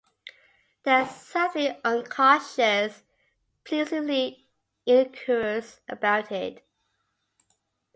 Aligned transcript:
There's 0.81 1.11
something 1.11 1.79
unconscious, 1.85 3.03
pleasantly 3.63 4.47
innocuous 4.87 5.79
about 5.87 6.31
it. 6.31 6.65